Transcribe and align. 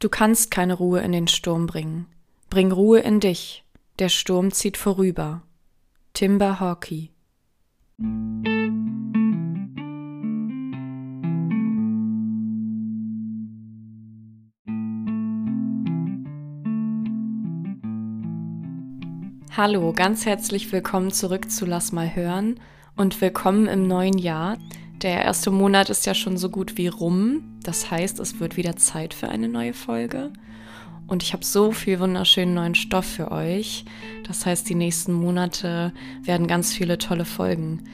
Du 0.00 0.08
kannst 0.08 0.52
keine 0.52 0.74
Ruhe 0.74 1.00
in 1.00 1.10
den 1.10 1.26
Sturm 1.26 1.66
bringen. 1.66 2.06
Bring 2.50 2.70
Ruhe 2.70 3.00
in 3.00 3.18
dich. 3.18 3.64
Der 3.98 4.08
Sturm 4.08 4.52
zieht 4.52 4.76
vorüber. 4.76 5.42
Timber 6.14 6.60
Hawkey. 6.60 7.10
Hallo, 19.56 19.92
ganz 19.92 20.26
herzlich 20.26 20.70
willkommen 20.70 21.10
zurück 21.10 21.50
zu 21.50 21.66
Lass 21.66 21.90
mal 21.90 22.14
hören 22.14 22.60
und 22.94 23.20
willkommen 23.20 23.66
im 23.66 23.88
neuen 23.88 24.16
Jahr. 24.16 24.58
Der 25.02 25.24
erste 25.24 25.50
Monat 25.50 25.90
ist 25.90 26.06
ja 26.06 26.14
schon 26.14 26.36
so 26.36 26.50
gut 26.50 26.78
wie 26.78 26.86
rum. 26.86 27.47
Das 27.62 27.90
heißt, 27.90 28.20
es 28.20 28.40
wird 28.40 28.56
wieder 28.56 28.76
Zeit 28.76 29.14
für 29.14 29.28
eine 29.28 29.48
neue 29.48 29.74
Folge. 29.74 30.32
Und 31.06 31.22
ich 31.22 31.32
habe 31.32 31.44
so 31.44 31.72
viel 31.72 32.00
wunderschönen 32.00 32.54
neuen 32.54 32.74
Stoff 32.74 33.06
für 33.06 33.32
euch. 33.32 33.84
Das 34.26 34.44
heißt, 34.44 34.68
die 34.68 34.74
nächsten 34.74 35.12
Monate 35.12 35.92
werden 36.22 36.46
ganz 36.46 36.74
viele 36.74 36.98
tolle 36.98 37.24
Folgen 37.24 37.84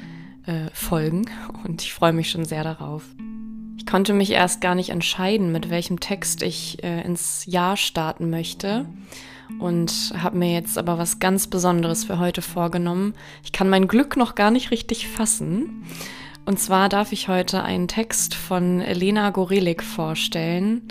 äh, 0.46 0.68
folgen. 0.72 1.30
Und 1.64 1.82
ich 1.82 1.94
freue 1.94 2.12
mich 2.12 2.30
schon 2.30 2.44
sehr 2.44 2.64
darauf. 2.64 3.04
Ich 3.78 3.86
konnte 3.86 4.14
mich 4.14 4.30
erst 4.30 4.60
gar 4.60 4.74
nicht 4.74 4.90
entscheiden, 4.90 5.52
mit 5.52 5.70
welchem 5.70 6.00
Text 6.00 6.42
ich 6.42 6.82
äh, 6.82 7.02
ins 7.02 7.44
Jahr 7.46 7.76
starten 7.76 8.30
möchte. 8.30 8.86
Und 9.60 10.14
habe 10.16 10.38
mir 10.38 10.52
jetzt 10.52 10.78
aber 10.78 10.98
was 10.98 11.18
ganz 11.18 11.46
Besonderes 11.46 12.04
für 12.04 12.18
heute 12.18 12.42
vorgenommen. 12.42 13.14
Ich 13.44 13.52
kann 13.52 13.68
mein 13.68 13.88
Glück 13.88 14.16
noch 14.16 14.34
gar 14.34 14.50
nicht 14.50 14.70
richtig 14.70 15.06
fassen. 15.06 15.84
Und 16.46 16.58
zwar 16.58 16.88
darf 16.88 17.12
ich 17.12 17.28
heute 17.28 17.62
einen 17.62 17.88
Text 17.88 18.34
von 18.34 18.80
Lena 18.80 19.30
Gorelik 19.30 19.82
vorstellen. 19.82 20.82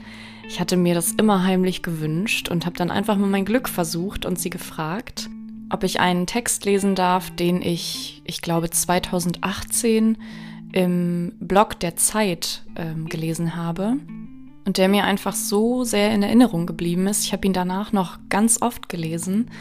Ich 0.47 0.59
hatte 0.59 0.77
mir 0.77 0.95
das 0.95 1.11
immer 1.11 1.43
heimlich 1.43 1.83
gewünscht 1.83 2.49
und 2.49 2.65
habe 2.65 2.75
dann 2.75 2.89
einfach 2.89 3.17
mal 3.17 3.29
mein 3.29 3.45
Glück 3.45 3.69
versucht 3.69 4.25
und 4.25 4.39
sie 4.39 4.49
gefragt, 4.49 5.29
ob 5.69 5.83
ich 5.83 5.99
einen 5.99 6.25
Text 6.25 6.65
lesen 6.65 6.95
darf, 6.95 7.29
den 7.31 7.61
ich, 7.61 8.21
ich 8.25 8.41
glaube, 8.41 8.69
2018 8.69 10.17
im 10.71 11.33
Blog 11.39 11.79
der 11.79 11.95
Zeit 11.95 12.63
ähm, 12.75 13.07
gelesen 13.07 13.55
habe 13.55 13.97
und 14.65 14.77
der 14.77 14.89
mir 14.89 15.03
einfach 15.03 15.35
so 15.35 15.83
sehr 15.83 16.11
in 16.11 16.23
Erinnerung 16.23 16.65
geblieben 16.65 17.05
ist. 17.05 17.25
Ich 17.25 17.31
habe 17.31 17.45
ihn 17.45 17.53
danach 17.53 17.91
noch 17.91 18.17
ganz 18.29 18.61
oft 18.61 18.89
gelesen 18.89 19.51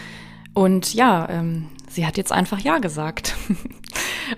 und 0.54 0.94
ja, 0.94 1.28
ähm, 1.28 1.66
sie 1.88 2.06
hat 2.06 2.16
jetzt 2.16 2.32
einfach 2.32 2.60
Ja 2.60 2.78
gesagt. 2.78 3.36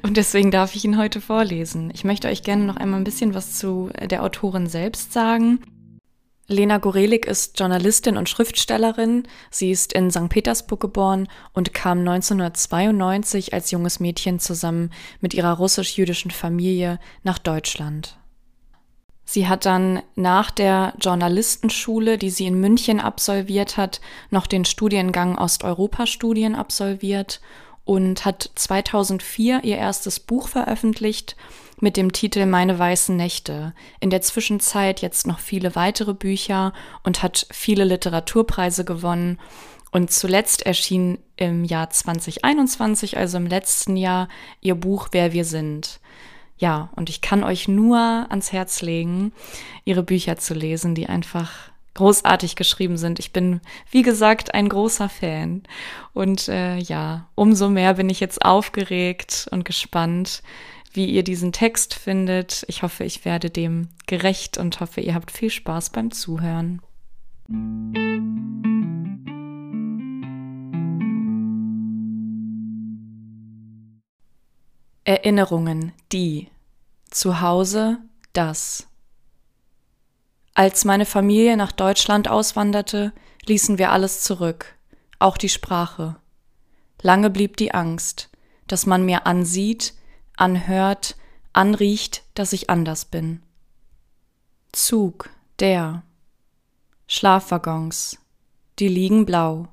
Und 0.03 0.17
deswegen 0.17 0.51
darf 0.51 0.75
ich 0.75 0.85
ihn 0.85 0.99
heute 0.99 1.21
vorlesen. 1.21 1.91
Ich 1.95 2.05
möchte 2.05 2.29
euch 2.29 2.43
gerne 2.43 2.65
noch 2.65 2.77
einmal 2.77 3.01
ein 3.01 3.05
bisschen 3.05 3.35
was 3.35 3.55
zu 3.55 3.91
der 4.11 4.23
Autorin 4.23 4.67
selbst 4.67 5.13
sagen. 5.13 5.61
Lena 6.47 6.77
Gorelik 6.77 7.25
ist 7.25 7.59
Journalistin 7.59 8.19
und 8.19 8.29
Schriftstellerin. 8.29 9.23
Sie 9.51 9.71
ist 9.71 9.95
in 9.95 10.11
St. 10.11 10.29
Petersburg 10.29 10.81
geboren 10.81 11.29
und 11.55 11.73
kam 11.73 12.01
1992 12.01 13.55
als 13.55 13.71
junges 13.71 13.99
Mädchen 13.99 14.39
zusammen 14.39 14.91
mit 15.21 15.33
ihrer 15.33 15.55
russisch-jüdischen 15.55 16.31
Familie 16.31 16.99
nach 17.23 17.39
Deutschland. 17.39 18.19
Sie 19.25 19.49
hat 19.49 19.65
dann 19.65 20.03
nach 20.17 20.51
der 20.51 20.93
Journalistenschule, 21.01 22.19
die 22.19 22.29
sie 22.29 22.45
in 22.47 22.61
München 22.61 23.01
absolviert 23.01 23.79
hat, 23.79 24.03
noch 24.29 24.47
den 24.47 24.67
Studiengang 24.67 25.39
Osteuropa-Studien 25.39 26.55
absolviert 26.55 27.41
und 27.85 28.25
hat 28.25 28.51
2004 28.55 29.65
ihr 29.65 29.77
erstes 29.77 30.21
Buch 30.21 30.49
veröffentlicht 30.49 31.37
mit 31.81 31.97
dem 31.97 32.13
Titel 32.13 32.47
Meine 32.47 32.79
weißen 32.79 33.17
Nächte. 33.17 33.75
In 34.01 34.11
der 34.11 34.23
Zwischenzeit 34.23 35.03
jetzt 35.03 35.27
noch 35.27 35.39
viele 35.39 35.75
weitere 35.75 36.15
Bücher 36.15 36.73
und 37.03 37.23
hat 37.23 37.47
viele 37.51 37.85
Literaturpreise 37.85 38.85
gewonnen. 38.85 39.39
Und 39.91 40.11
zuletzt 40.11 40.67
erschien 40.67 41.19
im 41.37 41.65
Jahr 41.65 41.91
2021, 41.91 43.17
also 43.17 43.37
im 43.37 43.47
letzten 43.47 43.97
Jahr, 43.97 44.29
ihr 44.61 44.75
Buch 44.75 45.09
Wer 45.13 45.33
wir 45.33 45.45
sind. 45.45 46.01
Ja, 46.57 46.91
und 46.97 47.11
ich 47.11 47.21
kann 47.21 47.45
euch 47.45 47.69
nur 47.69 47.99
ans 47.99 48.53
Herz 48.53 48.81
legen, 48.81 49.33
ihre 49.85 50.03
Bücher 50.03 50.37
zu 50.37 50.55
lesen, 50.55 50.95
die 50.95 51.09
einfach 51.09 51.71
großartig 51.95 52.57
geschrieben 52.57 52.97
sind. 52.97 53.19
Ich 53.19 53.33
bin, 53.33 53.61
wie 53.91 54.03
gesagt, 54.03 54.55
ein 54.55 54.69
großer 54.69 55.09
Fan. 55.09 55.63
Und 56.13 56.49
äh, 56.49 56.77
ja, 56.77 57.29
umso 57.35 57.69
mehr 57.69 57.95
bin 57.95 58.11
ich 58.11 58.21
jetzt 58.21 58.45
aufgeregt 58.45 59.49
und 59.51 59.65
gespannt, 59.65 60.43
wie 60.93 61.07
ihr 61.07 61.25
diesen 61.25 61.53
Text 61.53 61.95
findet. 61.95 62.65
Ich 62.69 62.83
hoffe, 62.83 63.05
ich 63.05 63.25
werde 63.25 63.51
dem 63.51 63.89
gerecht 64.07 64.59
und 64.59 64.81
hoffe, 64.81 65.01
ihr 65.01 65.15
habt 65.15 65.31
viel 65.31 65.51
Spaß 65.51 65.91
beim 65.91 66.11
Zuhören. 66.11 66.81
Erinnerungen, 75.05 75.93
die. 76.13 76.49
Zu 77.11 77.41
Hause, 77.41 77.99
das. 78.33 78.89
Als 80.55 80.85
meine 80.85 81.05
Familie 81.05 81.57
nach 81.57 81.73
Deutschland 81.73 82.29
auswanderte, 82.29 83.13
ließen 83.45 83.77
wir 83.77 83.91
alles 83.91 84.23
zurück, 84.23 84.77
auch 85.19 85.37
die 85.37 85.49
Sprache. 85.49 86.17
Lange 87.03 87.29
blieb 87.29 87.57
die 87.57 87.75
Angst, 87.75 88.31
dass 88.69 88.87
man 88.87 89.05
mir 89.05 89.27
ansieht, 89.27 89.95
anhört, 90.37 91.17
anriecht, 91.53 92.23
dass 92.35 92.53
ich 92.53 92.71
anders 92.71 93.05
bin. 93.05 93.43
Zug, 94.71 95.29
der. 95.59 96.03
Schlafwaggons, 97.09 98.19
die 98.79 98.89
liegen 98.89 99.27
blau. 99.27 99.69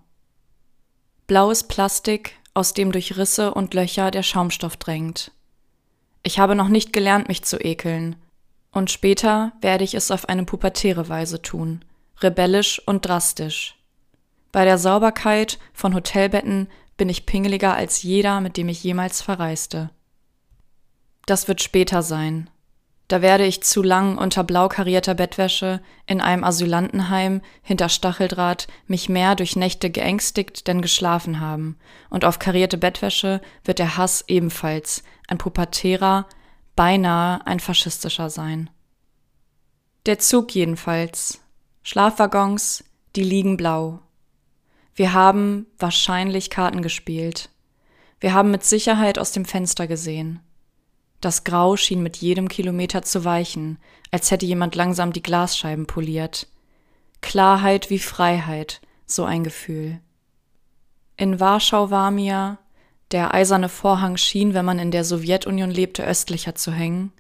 Blaues 1.27 1.63
Plastik, 1.63 2.35
aus 2.53 2.73
dem 2.73 2.91
durch 2.91 3.17
Risse 3.17 3.53
und 3.53 3.73
Löcher 3.73 4.11
der 4.11 4.23
Schaumstoff 4.23 4.77
drängt. 4.77 5.31
Ich 6.23 6.39
habe 6.39 6.55
noch 6.55 6.67
nicht 6.67 6.91
gelernt, 6.91 7.29
mich 7.29 7.43
zu 7.43 7.57
ekeln, 7.63 8.15
und 8.73 8.89
später 8.89 9.53
werde 9.61 9.83
ich 9.83 9.93
es 9.93 10.11
auf 10.11 10.29
eine 10.29 10.45
pubertäre 10.45 11.09
Weise 11.09 11.41
tun, 11.41 11.83
rebellisch 12.21 12.81
und 12.85 13.05
drastisch. 13.05 13.77
Bei 14.51 14.65
der 14.65 14.77
Sauberkeit 14.77 15.59
von 15.73 15.93
Hotelbetten 15.93 16.67
bin 16.97 17.09
ich 17.09 17.25
pingeliger 17.25 17.73
als 17.73 18.03
jeder, 18.03 18.41
mit 18.41 18.57
dem 18.57 18.69
ich 18.69 18.83
jemals 18.83 19.21
verreiste. 19.21 19.89
Das 21.25 21.47
wird 21.47 21.61
später 21.61 22.01
sein. 22.01 22.49
Da 23.07 23.21
werde 23.21 23.45
ich 23.45 23.61
zu 23.61 23.83
lang 23.83 24.17
unter 24.17 24.43
blau 24.45 24.69
karierter 24.69 25.15
Bettwäsche 25.15 25.81
in 26.05 26.21
einem 26.21 26.45
Asylantenheim 26.45 27.41
hinter 27.61 27.89
Stacheldraht 27.89 28.67
mich 28.87 29.09
mehr 29.09 29.35
durch 29.35 29.57
Nächte 29.57 29.89
geängstigt 29.89 30.65
denn 30.67 30.81
geschlafen 30.81 31.41
haben, 31.41 31.77
und 32.09 32.23
auf 32.23 32.39
karierte 32.39 32.77
Bettwäsche 32.77 33.41
wird 33.65 33.79
der 33.79 33.97
Hass 33.97 34.23
ebenfalls 34.27 35.03
ein 35.27 35.37
pubertärer, 35.37 36.25
beinahe 36.81 37.45
ein 37.45 37.59
faschistischer 37.59 38.31
sein. 38.31 38.67
Der 40.07 40.17
Zug 40.17 40.55
jedenfalls. 40.55 41.39
Schlafwaggons, 41.83 42.83
die 43.15 43.21
liegen 43.21 43.55
blau. 43.55 43.99
Wir 44.95 45.13
haben 45.13 45.67
wahrscheinlich 45.77 46.49
Karten 46.49 46.81
gespielt. 46.81 47.49
Wir 48.19 48.33
haben 48.33 48.49
mit 48.49 48.63
Sicherheit 48.63 49.19
aus 49.19 49.31
dem 49.31 49.45
Fenster 49.45 49.85
gesehen. 49.85 50.39
Das 51.19 51.43
Grau 51.43 51.77
schien 51.77 52.01
mit 52.01 52.17
jedem 52.17 52.49
Kilometer 52.49 53.03
zu 53.03 53.25
weichen, 53.25 53.77
als 54.09 54.31
hätte 54.31 54.47
jemand 54.47 54.73
langsam 54.73 55.13
die 55.13 55.21
Glasscheiben 55.21 55.85
poliert. 55.85 56.47
Klarheit 57.21 57.91
wie 57.91 57.99
Freiheit, 57.99 58.81
so 59.05 59.23
ein 59.23 59.43
Gefühl. 59.43 59.99
In 61.15 61.39
Warschau 61.39 61.91
war 61.91 62.09
mir, 62.09 62.57
der 63.11 63.33
eiserne 63.33 63.69
Vorhang 63.69 64.17
schien, 64.17 64.53
wenn 64.53 64.65
man 64.65 64.79
in 64.79 64.91
der 64.91 65.03
Sowjetunion 65.03 65.69
lebte, 65.69 66.05
östlicher 66.05 66.55
zu 66.55 66.71
hängen, 66.71 67.11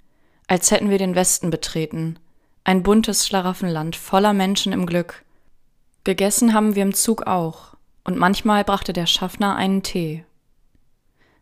als 0.47 0.71
hätten 0.71 0.89
wir 0.89 0.97
den 0.97 1.15
Westen 1.15 1.49
betreten, 1.49 2.17
ein 2.63 2.83
buntes 2.83 3.27
Schlaraffenland 3.27 3.95
voller 3.95 4.33
Menschen 4.33 4.71
im 4.71 4.85
Glück. 4.85 5.23
Gegessen 6.03 6.53
haben 6.53 6.75
wir 6.75 6.83
im 6.83 6.93
Zug 6.93 7.27
auch, 7.27 7.75
und 8.03 8.17
manchmal 8.17 8.63
brachte 8.63 8.93
der 8.93 9.05
Schaffner 9.05 9.55
einen 9.55 9.83
Tee. 9.83 10.25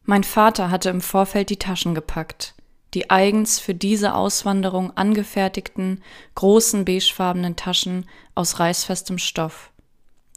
Mein 0.03 0.24
Vater 0.24 0.71
hatte 0.71 0.89
im 0.89 1.01
Vorfeld 1.01 1.50
die 1.50 1.59
Taschen 1.59 1.94
gepackt, 1.94 2.56
die 2.94 3.09
eigens 3.09 3.59
für 3.59 3.75
diese 3.75 4.15
Auswanderung 4.15 4.95
angefertigten, 4.97 6.01
großen 6.35 6.83
beigefarbenen 6.85 7.56
Taschen 7.56 8.09
aus 8.33 8.59
reißfestem 8.59 9.19
Stoff. 9.19 9.71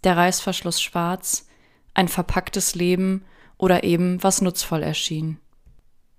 Der 0.04 0.16
Reißverschluss 0.16 0.82
schwarz, 0.82 1.46
ein 1.94 2.08
verpacktes 2.08 2.74
Leben 2.74 3.24
oder 3.62 3.84
eben 3.84 4.20
was 4.24 4.40
nutzvoll 4.40 4.82
erschien. 4.82 5.38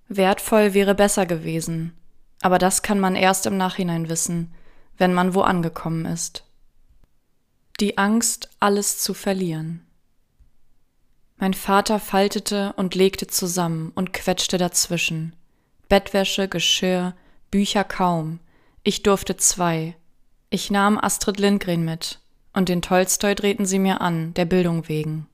Wertvoll 0.07 0.74
wäre 0.74 0.95
besser 0.95 1.25
gewesen, 1.25 1.92
aber 2.42 2.57
das 2.57 2.84
kann 2.84 3.01
man 3.01 3.18
erst 3.18 3.45
im 3.45 3.57
Nachhinein 3.57 4.07
wissen, 4.07 4.54
wenn 4.98 5.13
man 5.13 5.34
wo 5.34 5.42
angekommen 5.42 6.06
ist. 6.06 6.45
Die 7.81 7.98
Angst, 7.98 8.50
alles 8.62 9.00
zu 9.00 9.13
verlieren. 9.13 9.86
Mein 11.36 11.54
Vater 11.54 12.00
faltete 12.00 12.72
und 12.78 12.95
legte 12.95 13.28
zusammen 13.28 13.92
und 13.94 14.13
quetschte 14.13 14.57
dazwischen. 14.57 15.36
Bettwäsche, 15.90 16.48
Geschirr, 16.48 17.13
Bücher 17.51 17.84
kaum. 17.84 18.40
Ich 18.84 19.04
durfte 19.04 19.36
zwei. 19.36 19.98
Ich 20.50 20.72
nahm 20.72 20.98
Astrid 20.98 21.42
Lindgren 21.42 21.84
mit, 21.84 22.22
und 22.54 22.69
den 22.69 22.81
Tolstoi 22.81 23.36
drehten 23.36 23.66
sie 23.66 23.80
mir 23.80 24.00
an, 24.00 24.34
der 24.34 24.45
Bildung 24.45 24.88
wegen. 24.88 25.28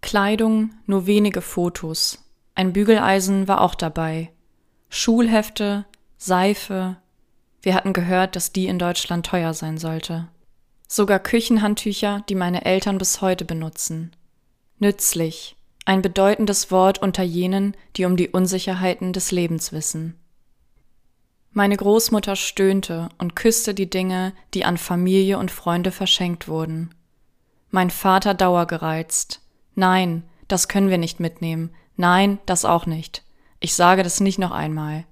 Kleidung, 0.00 0.70
nur 0.86 1.06
wenige 1.06 1.40
Fotos. 1.40 2.24
Ein 2.54 2.72
Bügeleisen 2.72 3.48
war 3.48 3.60
auch 3.60 3.74
dabei. 3.74 4.30
Schulhefte, 4.88 5.84
Seife. 6.16 6.96
Wir 7.62 7.74
hatten 7.74 7.92
gehört, 7.92 8.36
dass 8.36 8.52
die 8.52 8.66
in 8.66 8.78
Deutschland 8.78 9.26
teuer 9.26 9.52
sein 9.52 9.78
sollte. 9.78 10.28
Sogar 10.88 11.18
Küchenhandtücher, 11.18 12.24
die 12.28 12.34
meine 12.34 12.64
Eltern 12.64 12.98
bis 12.98 13.20
heute 13.20 13.44
benutzen. 13.44 14.14
Nützlich, 14.78 15.56
ein 15.84 16.02
bedeutendes 16.02 16.70
Wort 16.70 17.00
unter 17.00 17.22
jenen, 17.22 17.76
die 17.96 18.04
um 18.04 18.16
die 18.16 18.28
Unsicherheiten 18.28 19.12
des 19.12 19.32
Lebens 19.32 19.72
wissen. 19.72 20.18
Meine 21.50 21.76
Großmutter 21.76 22.36
stöhnte 22.36 23.08
und 23.18 23.34
küsste 23.34 23.72
die 23.72 23.88
Dinge, 23.88 24.34
die 24.52 24.64
an 24.64 24.76
Familie 24.76 25.38
und 25.38 25.50
Freunde 25.50 25.90
verschenkt 25.90 26.48
wurden. 26.48 26.94
Mein 27.70 27.90
Vater 27.90 28.34
dauergereizt. 28.34 29.40
Nein, 29.76 30.24
das 30.48 30.66
können 30.66 30.90
wir 30.90 30.98
nicht 30.98 31.20
mitnehmen. 31.20 31.70
Nein, 31.96 32.38
das 32.46 32.64
auch 32.64 32.86
nicht. 32.86 33.22
Ich 33.60 33.74
sage 33.74 34.02
das 34.02 34.20
nicht 34.20 34.38
noch 34.38 34.50
einmal. 34.50 35.04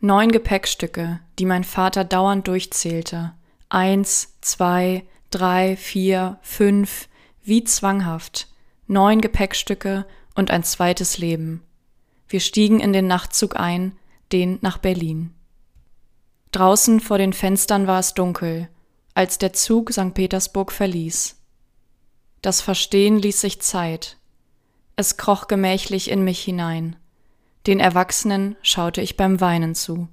Neun 0.00 0.32
Gepäckstücke, 0.32 1.20
die 1.38 1.44
mein 1.44 1.64
Vater 1.64 2.04
dauernd 2.04 2.48
durchzählte. 2.48 3.34
Eins, 3.68 4.38
zwei, 4.40 5.04
drei, 5.30 5.76
vier, 5.76 6.38
fünf, 6.40 7.08
wie 7.42 7.64
zwanghaft. 7.64 8.48
Neun 8.86 9.20
Gepäckstücke 9.20 10.06
und 10.34 10.50
ein 10.50 10.62
zweites 10.62 11.18
Leben. 11.18 11.62
Wir 12.28 12.40
stiegen 12.40 12.80
in 12.80 12.92
den 12.92 13.06
Nachtzug 13.06 13.56
ein, 13.56 13.96
den 14.32 14.58
nach 14.60 14.78
Berlin. 14.78 15.34
Draußen 16.52 17.00
vor 17.00 17.18
den 17.18 17.32
Fenstern 17.32 17.86
war 17.86 17.98
es 17.98 18.14
dunkel, 18.14 18.68
als 19.14 19.38
der 19.38 19.52
Zug 19.52 19.92
St. 19.92 20.14
Petersburg 20.14 20.70
verließ. 20.70 21.37
Das 22.42 22.60
Verstehen 22.60 23.18
ließ 23.18 23.40
sich 23.40 23.60
Zeit. 23.60 24.16
Es 24.96 25.16
kroch 25.16 25.48
gemächlich 25.48 26.10
in 26.10 26.22
mich 26.22 26.40
hinein. 26.40 26.96
Den 27.66 27.80
Erwachsenen 27.80 28.56
schaute 28.62 29.00
ich 29.00 29.16
beim 29.16 29.40
Weinen 29.40 29.74
zu. 29.74 30.08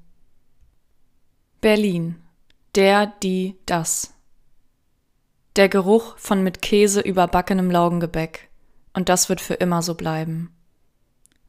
Berlin. 1.61 2.21
Der, 2.75 3.07
die, 3.07 3.55
das. 3.65 4.13
Der 5.55 5.69
Geruch 5.69 6.17
von 6.17 6.43
mit 6.43 6.61
Käse 6.61 6.99
überbackenem 6.99 7.71
Laugengebäck. 7.71 8.49
Und 8.93 9.09
das 9.09 9.29
wird 9.29 9.41
für 9.41 9.55
immer 9.55 9.81
so 9.81 9.95
bleiben. 9.95 10.53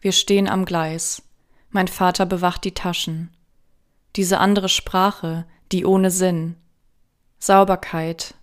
Wir 0.01 0.13
stehen 0.13 0.49
am 0.49 0.65
Gleis. 0.65 1.23
Mein 1.71 1.89
Vater 1.89 2.27
bewacht 2.27 2.65
die 2.65 2.75
Taschen. 2.75 3.35
Diese 4.15 4.39
andere 4.39 4.69
Sprache, 4.69 5.47
die 5.73 5.85
ohne 5.85 6.11
Sinn. 6.11 6.57
Sauberkeit, 7.39 8.35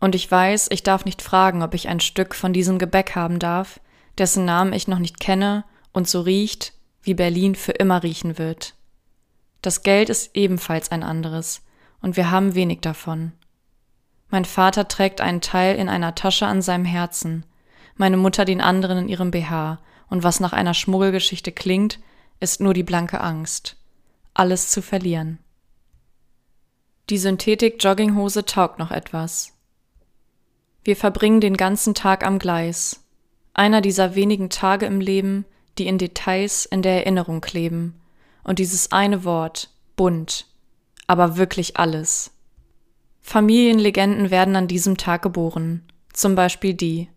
und 0.00 0.14
ich 0.14 0.30
weiß, 0.30 0.68
ich 0.70 0.82
darf 0.82 1.04
nicht 1.04 1.22
fragen, 1.22 1.62
ob 1.62 1.74
ich 1.74 1.88
ein 1.88 2.00
Stück 2.00 2.34
von 2.34 2.52
diesem 2.52 2.78
Gebäck 2.78 3.14
haben 3.14 3.38
darf, 3.38 3.80
dessen 4.18 4.44
Namen 4.44 4.72
ich 4.72 4.88
noch 4.88 4.98
nicht 4.98 5.20
kenne 5.20 5.64
und 5.92 6.08
so 6.08 6.20
riecht, 6.20 6.72
wie 7.02 7.14
Berlin 7.14 7.54
für 7.54 7.72
immer 7.72 8.02
riechen 8.02 8.38
wird. 8.38 8.74
Das 9.62 9.82
Geld 9.82 10.10
ist 10.10 10.36
ebenfalls 10.36 10.90
ein 10.90 11.02
anderes, 11.02 11.62
und 12.02 12.16
wir 12.16 12.30
haben 12.30 12.54
wenig 12.54 12.80
davon. 12.80 13.32
Mein 14.28 14.44
Vater 14.44 14.88
trägt 14.88 15.20
einen 15.20 15.40
Teil 15.40 15.76
in 15.76 15.88
einer 15.88 16.14
Tasche 16.14 16.46
an 16.46 16.62
seinem 16.62 16.84
Herzen, 16.84 17.44
meine 17.96 18.16
Mutter 18.16 18.44
den 18.44 18.60
anderen 18.60 18.98
in 18.98 19.08
ihrem 19.08 19.30
BH, 19.30 19.78
und 20.08 20.22
was 20.22 20.40
nach 20.40 20.52
einer 20.52 20.74
Schmuggelgeschichte 20.74 21.52
klingt, 21.52 21.98
ist 22.38 22.60
nur 22.60 22.74
die 22.74 22.82
blanke 22.82 23.20
Angst, 23.20 23.76
alles 24.34 24.68
zu 24.68 24.82
verlieren. 24.82 25.38
Die 27.08 27.18
Synthetik-Jogginghose 27.18 28.44
taugt 28.44 28.78
noch 28.78 28.90
etwas. 28.90 29.55
Wir 30.86 30.94
verbringen 30.94 31.40
den 31.40 31.56
ganzen 31.56 31.94
Tag 31.94 32.24
am 32.24 32.38
Gleis. 32.38 33.04
Einer 33.54 33.80
dieser 33.80 34.14
wenigen 34.14 34.50
Tage 34.50 34.86
im 34.86 35.00
Leben, 35.00 35.44
die 35.78 35.88
in 35.88 35.98
Details 35.98 36.64
in 36.64 36.80
der 36.80 36.98
Erinnerung 36.98 37.40
kleben. 37.40 38.00
Und 38.44 38.60
dieses 38.60 38.92
eine 38.92 39.24
Wort, 39.24 39.68
bunt. 39.96 40.46
Aber 41.08 41.36
wirklich 41.36 41.76
alles. 41.76 42.30
Familienlegenden 43.20 44.30
werden 44.30 44.54
an 44.54 44.68
diesem 44.68 44.96
Tag 44.96 45.22
geboren. 45.22 45.82
Zum 46.12 46.36
Beispiel 46.36 46.74
die. 46.74 47.08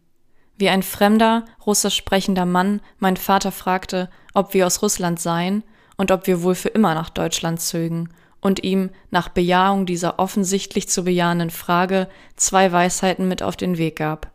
Wie 0.57 0.69
ein 0.69 0.81
fremder, 0.81 1.45
russisch 1.63 1.95
sprechender 1.95 2.47
Mann 2.47 2.81
mein 2.97 3.17
Vater 3.17 3.51
fragte, 3.51 4.09
ob 4.33 4.55
wir 4.55 4.65
aus 4.65 4.81
Russland 4.81 5.19
seien 5.19 5.63
und 5.95 6.09
ob 6.09 6.25
wir 6.25 6.41
wohl 6.41 6.55
für 6.55 6.69
immer 6.69 6.95
nach 6.95 7.11
Deutschland 7.11 7.61
zögen 7.61 8.09
und 8.41 8.63
ihm 8.63 8.89
nach 9.11 9.29
Bejahung 9.29 9.85
dieser 9.85 10.19
offensichtlich 10.19 10.89
zu 10.89 11.03
bejahenden 11.03 11.49
Frage 11.49 12.07
zwei 12.35 12.71
Weisheiten 12.71 13.27
mit 13.27 13.43
auf 13.43 13.57
den 13.57 13.77
Weg 13.77 13.97
gab. 13.97 14.31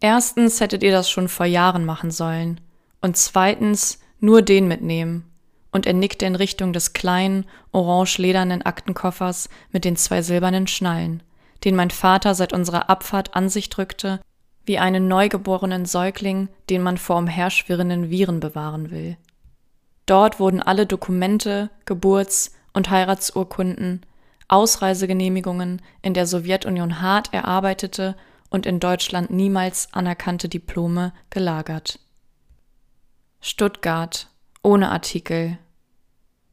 Erstens 0.00 0.60
hättet 0.60 0.82
ihr 0.82 0.92
das 0.92 1.10
schon 1.10 1.28
vor 1.28 1.46
Jahren 1.46 1.84
machen 1.84 2.10
sollen 2.10 2.60
und 3.00 3.16
zweitens 3.16 4.00
nur 4.20 4.42
den 4.42 4.68
mitnehmen. 4.68 5.24
Und 5.70 5.86
er 5.86 5.92
nickte 5.92 6.24
in 6.24 6.34
Richtung 6.34 6.72
des 6.72 6.92
kleinen, 6.92 7.44
orange-ledernen 7.72 8.62
Aktenkoffers 8.62 9.48
mit 9.70 9.84
den 9.84 9.96
zwei 9.96 10.22
silbernen 10.22 10.66
Schnallen, 10.66 11.22
den 11.64 11.76
mein 11.76 11.90
Vater 11.90 12.34
seit 12.34 12.52
unserer 12.52 12.88
Abfahrt 12.88 13.34
an 13.36 13.48
sich 13.48 13.68
drückte, 13.68 14.20
wie 14.64 14.78
einen 14.78 15.08
neugeborenen 15.08 15.84
Säugling, 15.84 16.48
den 16.70 16.82
man 16.82 16.96
vor 16.96 17.16
umherschwirrenden 17.16 18.10
Viren 18.10 18.40
bewahren 18.40 18.90
will. 18.90 19.16
Dort 20.06 20.40
wurden 20.40 20.62
alle 20.62 20.86
Dokumente, 20.86 21.70
Geburts- 21.84 22.52
und 22.72 22.90
Heiratsurkunden, 22.90 24.04
Ausreisegenehmigungen 24.48 25.82
in 26.02 26.14
der 26.14 26.26
Sowjetunion 26.26 27.00
hart 27.00 27.32
erarbeitete 27.34 28.16
und 28.50 28.66
in 28.66 28.80
Deutschland 28.80 29.30
niemals 29.30 29.88
anerkannte 29.92 30.48
Diplome 30.48 31.12
gelagert. 31.30 32.00
Stuttgart 33.40 34.28
ohne 34.62 34.90
Artikel. 34.90 35.58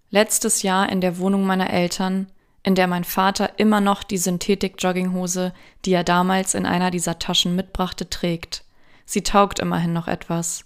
Letztes 0.10 0.62
Jahr 0.62 0.90
in 0.90 1.02
der 1.02 1.18
Wohnung 1.18 1.46
meiner 1.46 1.70
Eltern, 1.70 2.28
in 2.64 2.76
der 2.76 2.88
mein 2.88 3.04
Vater 3.04 3.58
immer 3.58 3.82
noch 3.82 4.04
die 4.04 4.18
Synthetik-Jogginghose, 4.18 5.54
die 5.86 5.94
er 5.94 6.04
damals 6.04 6.54
in 6.54 6.66
einer 6.66 6.92
dieser 6.92 7.20
Taschen 7.20 7.56
mitbrachte, 7.56 8.10
trägt. 8.10 8.64
Sie 9.06 9.24
taugt 9.24 9.60
immerhin 9.60 9.94
noch 9.94 10.08
etwas. 10.08 10.66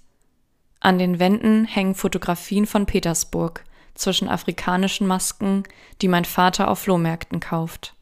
An 0.79 0.97
den 0.97 1.19
Wänden 1.19 1.65
hängen 1.65 1.95
Fotografien 1.95 2.65
von 2.65 2.85
Petersburg, 2.85 3.65
zwischen 3.99 4.29
afrikanischen 4.29 5.05
Masken, 5.07 5.63
die 6.01 6.07
mein 6.07 6.25
Vater 6.25 6.69
auf 6.69 6.79
Flohmärkten 6.79 7.39
kauft. 7.39 7.95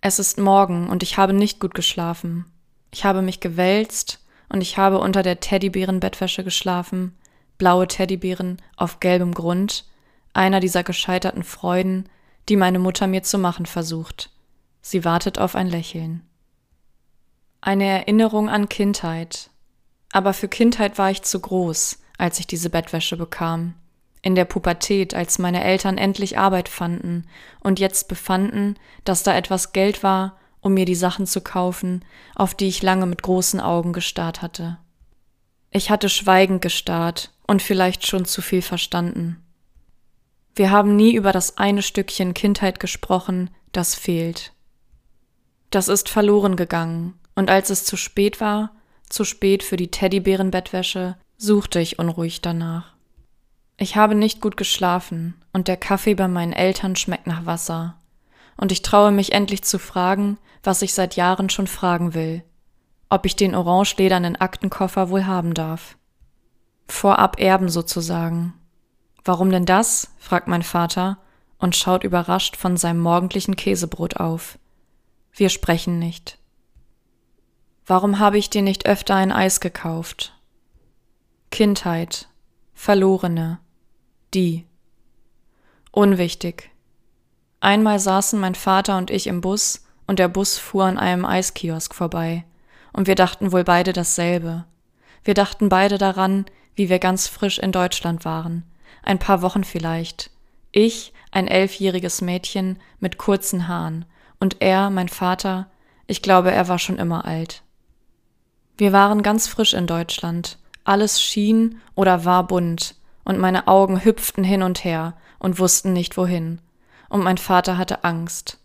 Es 0.00 0.18
ist 0.18 0.38
morgen 0.38 0.88
und 0.88 1.02
ich 1.02 1.16
habe 1.16 1.32
nicht 1.32 1.60
gut 1.60 1.74
geschlafen. 1.74 2.46
Ich 2.90 3.04
habe 3.04 3.22
mich 3.22 3.40
gewälzt 3.40 4.20
und 4.48 4.60
ich 4.60 4.78
habe 4.78 4.98
unter 4.98 5.22
der 5.22 5.40
Teddybärenbettwäsche 5.40 6.44
geschlafen, 6.44 7.16
blaue 7.58 7.86
Teddybären 7.86 8.60
auf 8.76 9.00
gelbem 9.00 9.34
Grund, 9.34 9.84
einer 10.32 10.60
dieser 10.60 10.82
gescheiterten 10.82 11.42
Freuden, 11.42 12.08
die 12.48 12.56
meine 12.56 12.78
Mutter 12.78 13.06
mir 13.06 13.22
zu 13.22 13.38
machen 13.38 13.66
versucht. 13.66 14.30
Sie 14.82 15.04
wartet 15.04 15.38
auf 15.38 15.54
ein 15.54 15.66
Lächeln. 15.66 16.22
Eine 17.60 17.84
Erinnerung 17.84 18.48
an 18.48 18.68
Kindheit. 18.68 19.50
Aber 20.12 20.32
für 20.32 20.48
Kindheit 20.48 20.98
war 20.98 21.10
ich 21.10 21.22
zu 21.22 21.38
groß, 21.38 21.98
als 22.16 22.40
ich 22.40 22.46
diese 22.46 22.70
Bettwäsche 22.70 23.16
bekam 23.16 23.74
in 24.22 24.34
der 24.34 24.44
Pubertät, 24.44 25.14
als 25.14 25.38
meine 25.38 25.64
Eltern 25.64 25.98
endlich 25.98 26.38
Arbeit 26.38 26.68
fanden 26.68 27.26
und 27.60 27.80
jetzt 27.80 28.08
befanden, 28.08 28.76
dass 29.04 29.22
da 29.22 29.36
etwas 29.36 29.72
Geld 29.72 30.02
war, 30.02 30.38
um 30.60 30.74
mir 30.74 30.84
die 30.84 30.94
Sachen 30.94 31.26
zu 31.26 31.40
kaufen, 31.40 32.04
auf 32.34 32.54
die 32.54 32.68
ich 32.68 32.82
lange 32.82 33.06
mit 33.06 33.22
großen 33.22 33.60
Augen 33.60 33.92
gestarrt 33.92 34.42
hatte. 34.42 34.78
Ich 35.70 35.90
hatte 35.90 36.08
schweigend 36.08 36.62
gestarrt 36.62 37.32
und 37.46 37.62
vielleicht 37.62 38.06
schon 38.06 38.24
zu 38.24 38.42
viel 38.42 38.62
verstanden. 38.62 39.42
Wir 40.54 40.70
haben 40.70 40.96
nie 40.96 41.14
über 41.14 41.32
das 41.32 41.58
eine 41.58 41.82
Stückchen 41.82 42.34
Kindheit 42.34 42.80
gesprochen, 42.80 43.50
das 43.72 43.94
fehlt. 43.94 44.52
Das 45.70 45.88
ist 45.88 46.08
verloren 46.08 46.56
gegangen, 46.56 47.14
und 47.36 47.48
als 47.48 47.70
es 47.70 47.84
zu 47.84 47.96
spät 47.96 48.40
war, 48.40 48.72
zu 49.08 49.24
spät 49.24 49.62
für 49.62 49.76
die 49.76 49.90
Teddybärenbettwäsche, 49.90 51.16
suchte 51.36 51.80
ich 51.80 51.98
unruhig 51.98 52.42
danach. 52.42 52.94
Ich 53.82 53.96
habe 53.96 54.14
nicht 54.14 54.42
gut 54.42 54.58
geschlafen 54.58 55.40
und 55.54 55.66
der 55.66 55.78
Kaffee 55.78 56.14
bei 56.14 56.28
meinen 56.28 56.52
Eltern 56.52 56.96
schmeckt 56.96 57.26
nach 57.26 57.46
Wasser. 57.46 57.96
Und 58.58 58.72
ich 58.72 58.82
traue 58.82 59.10
mich 59.10 59.32
endlich 59.32 59.62
zu 59.62 59.78
fragen, 59.78 60.36
was 60.62 60.82
ich 60.82 60.92
seit 60.92 61.16
Jahren 61.16 61.48
schon 61.48 61.66
fragen 61.66 62.12
will. 62.12 62.44
Ob 63.08 63.24
ich 63.24 63.36
den 63.36 63.54
orange-ledernen 63.54 64.36
Aktenkoffer 64.36 65.08
wohl 65.08 65.24
haben 65.24 65.54
darf. 65.54 65.96
Vorab 66.88 67.40
erben 67.40 67.70
sozusagen. 67.70 68.52
Warum 69.24 69.50
denn 69.50 69.64
das? 69.64 70.10
fragt 70.18 70.46
mein 70.46 70.62
Vater 70.62 71.16
und 71.56 71.74
schaut 71.74 72.04
überrascht 72.04 72.58
von 72.58 72.76
seinem 72.76 73.00
morgendlichen 73.00 73.56
Käsebrot 73.56 74.18
auf. 74.18 74.58
Wir 75.32 75.48
sprechen 75.48 75.98
nicht. 75.98 76.38
Warum 77.86 78.18
habe 78.18 78.36
ich 78.36 78.50
dir 78.50 78.60
nicht 78.60 78.84
öfter 78.84 79.14
ein 79.14 79.32
Eis 79.32 79.58
gekauft? 79.58 80.34
Kindheit, 81.50 82.28
Verlorene, 82.74 83.58
die. 84.34 84.66
Unwichtig. 85.90 86.70
Einmal 87.60 87.98
saßen 87.98 88.38
mein 88.38 88.54
Vater 88.54 88.96
und 88.96 89.10
ich 89.10 89.26
im 89.26 89.40
Bus 89.40 89.84
und 90.06 90.18
der 90.18 90.28
Bus 90.28 90.56
fuhr 90.56 90.84
an 90.84 90.98
einem 90.98 91.24
Eiskiosk 91.24 91.94
vorbei. 91.94 92.44
Und 92.92 93.06
wir 93.06 93.14
dachten 93.14 93.52
wohl 93.52 93.64
beide 93.64 93.92
dasselbe. 93.92 94.64
Wir 95.24 95.34
dachten 95.34 95.68
beide 95.68 95.98
daran, 95.98 96.46
wie 96.74 96.88
wir 96.88 96.98
ganz 96.98 97.26
frisch 97.26 97.58
in 97.58 97.72
Deutschland 97.72 98.24
waren. 98.24 98.64
Ein 99.02 99.18
paar 99.18 99.42
Wochen 99.42 99.64
vielleicht. 99.64 100.30
Ich, 100.72 101.12
ein 101.32 101.48
elfjähriges 101.48 102.20
Mädchen 102.20 102.78
mit 102.98 103.18
kurzen 103.18 103.68
Haaren. 103.68 104.04
Und 104.38 104.56
er, 104.60 104.90
mein 104.90 105.08
Vater, 105.08 105.70
ich 106.06 106.22
glaube, 106.22 106.50
er 106.50 106.68
war 106.68 106.78
schon 106.78 106.98
immer 106.98 107.24
alt. 107.24 107.62
Wir 108.78 108.92
waren 108.92 109.22
ganz 109.22 109.46
frisch 109.46 109.74
in 109.74 109.86
Deutschland. 109.86 110.58
Alles 110.84 111.20
schien 111.20 111.80
oder 111.94 112.24
war 112.24 112.46
bunt, 112.46 112.94
und 113.30 113.38
meine 113.38 113.68
Augen 113.68 114.04
hüpften 114.04 114.42
hin 114.42 114.60
und 114.60 114.82
her 114.82 115.16
und 115.38 115.60
wussten 115.60 115.92
nicht 115.92 116.16
wohin. 116.16 116.60
Und 117.08 117.22
mein 117.22 117.38
Vater 117.38 117.78
hatte 117.78 118.02
Angst. 118.02 118.58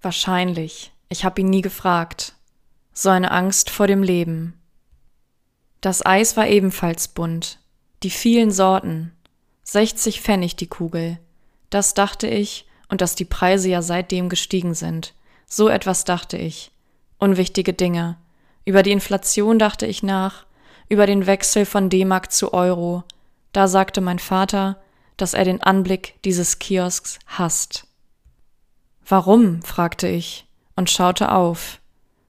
Wahrscheinlich. 0.00 0.92
Ich 1.08 1.24
habe 1.24 1.40
ihn 1.40 1.50
nie 1.50 1.60
gefragt. 1.60 2.34
So 2.92 3.10
eine 3.10 3.32
Angst 3.32 3.68
vor 3.68 3.88
dem 3.88 4.04
Leben. 4.04 4.54
Das 5.80 6.06
Eis 6.06 6.36
war 6.36 6.46
ebenfalls 6.46 7.08
bunt. 7.08 7.58
Die 8.04 8.10
vielen 8.10 8.52
Sorten. 8.52 9.10
60 9.64 10.20
Pfennig 10.20 10.54
die 10.54 10.68
Kugel. 10.68 11.18
Das 11.68 11.94
dachte 11.94 12.28
ich, 12.28 12.64
und 12.88 13.00
dass 13.00 13.16
die 13.16 13.24
Preise 13.24 13.70
ja 13.70 13.82
seitdem 13.82 14.28
gestiegen 14.28 14.74
sind. 14.74 15.14
So 15.46 15.68
etwas 15.68 16.04
dachte 16.04 16.36
ich. 16.36 16.70
Unwichtige 17.18 17.72
Dinge. 17.72 18.18
Über 18.64 18.84
die 18.84 18.92
Inflation 18.92 19.58
dachte 19.58 19.86
ich 19.86 20.04
nach, 20.04 20.46
über 20.88 21.06
den 21.06 21.26
Wechsel 21.26 21.66
von 21.66 21.90
D-Mark 21.90 22.30
zu 22.30 22.54
Euro. 22.54 23.02
Da 23.52 23.68
sagte 23.68 24.00
mein 24.00 24.18
Vater, 24.18 24.82
dass 25.16 25.34
er 25.34 25.44
den 25.44 25.62
Anblick 25.62 26.20
dieses 26.24 26.58
Kiosks 26.58 27.18
hasst. 27.26 27.86
Warum? 29.06 29.62
fragte 29.62 30.08
ich 30.08 30.46
und 30.74 30.90
schaute 30.90 31.32
auf. 31.32 31.80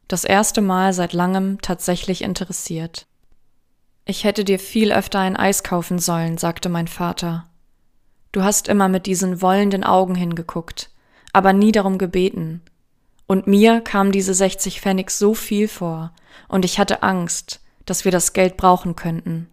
Das 0.08 0.25
erste 0.25 0.62
Mal 0.62 0.94
seit 0.94 1.13
langem 1.13 1.62
tatsächlich 1.62 2.22
interessiert. 2.22 3.08
Ich 4.06 4.25
hätte 4.25 4.44
dir 4.44 4.60
viel 4.60 4.92
öfter 4.92 5.20
ein 5.20 5.38
Eis 5.38 5.63
kaufen 5.63 5.98
sollen, 5.98 6.38
sagte 6.38 6.68
mein 6.68 6.88
Vater. 6.89 7.48
Du 8.34 8.44
hast 8.44 8.68
immer 8.68 8.89
mit 8.89 9.06
diesen 9.06 9.42
wollenden 9.42 9.84
Augen 9.84 10.15
hingeguckt, 10.15 10.89
aber 11.32 11.53
nie 11.53 11.72
darum 11.72 11.98
gebeten. 11.98 12.62
Und 13.27 13.48
mir 13.48 13.80
kam 13.80 14.12
diese 14.12 14.34
60 14.34 14.82
Pfennig 14.82 15.10
so 15.10 15.34
viel 15.34 15.68
vor, 15.68 16.12
und 16.50 16.65
ich 16.65 16.80
hatte 16.80 17.01
Angst, 17.01 17.62
dass 17.86 18.03
wir 18.03 18.12
das 18.12 18.34
Geld 18.34 18.58
brauchen 18.58 18.96
könnten. 18.96 19.48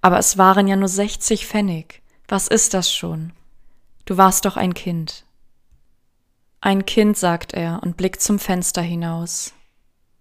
Aber 0.00 0.18
es 0.18 0.38
waren 0.38 0.66
ja 0.68 0.76
nur 0.76 0.88
60 0.88 1.46
Pfennig. 1.46 2.02
Was 2.28 2.48
ist 2.48 2.74
das 2.74 2.92
schon? 2.92 3.32
Du 4.04 4.16
warst 4.16 4.44
doch 4.44 4.56
ein 4.56 4.74
Kind. 4.74 5.24
Ein 6.60 6.86
Kind, 6.86 7.16
sagt 7.16 7.54
er 7.54 7.80
und 7.82 7.96
blickt 7.96 8.20
zum 8.20 8.38
Fenster 8.38 8.82
hinaus. 8.82 9.52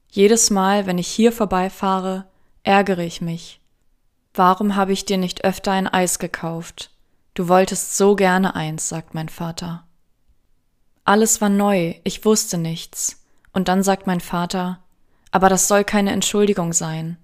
Jedes 0.10 0.50
Mal, 0.50 0.86
wenn 0.86 0.98
ich 0.98 1.08
hier 1.08 1.32
vorbeifahre, 1.32 2.26
ärgere 2.64 3.04
ich 3.04 3.22
mich. 3.22 3.60
Warum 4.34 4.76
habe 4.76 4.94
ich 4.94 5.06
dir 5.06 5.18
nicht 5.18 5.44
öfter 5.44 5.72
ein 5.72 5.88
Eis 5.88 6.20
gekauft? 6.20 6.92
Du 7.34 7.48
wolltest 7.48 7.98
so 7.98 8.16
gerne 8.16 8.56
eins, 8.56 8.90
sagt 8.90 9.14
mein 9.14 9.30
Vater. 9.30 9.86
Alles 11.06 11.40
war 11.40 11.50
neu, 11.50 11.96
ich 12.04 12.26
wusste 12.26 12.58
nichts. 12.58 13.24
Und 13.54 13.68
dann 13.68 13.84
sagt 13.84 14.06
mein 14.06 14.22
Vater, 14.22 14.80
aber 15.32 15.50
das 15.50 15.68
soll 15.68 15.84
keine 15.84 16.12
Entschuldigung 16.12 16.74
sein. 16.74 17.18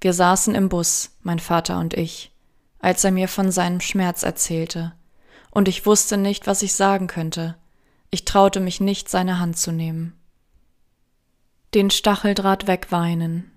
Wir 0.00 0.12
saßen 0.12 0.54
im 0.54 0.68
Bus, 0.68 1.10
mein 1.22 1.38
Vater 1.38 1.78
und 1.78 1.94
ich, 1.94 2.32
als 2.78 3.04
er 3.04 3.10
mir 3.10 3.28
von 3.28 3.50
seinem 3.50 3.80
Schmerz 3.80 4.22
erzählte, 4.22 4.92
und 5.50 5.68
ich 5.68 5.86
wusste 5.86 6.16
nicht, 6.18 6.46
was 6.46 6.62
ich 6.62 6.74
sagen 6.74 7.06
könnte. 7.06 7.56
Ich 8.10 8.24
traute 8.24 8.60
mich 8.60 8.80
nicht, 8.80 9.08
seine 9.08 9.38
Hand 9.38 9.56
zu 9.56 9.72
nehmen. 9.72 10.12
Den 11.72 11.90
Stacheldraht 11.90 12.66
wegweinen. 12.66 13.50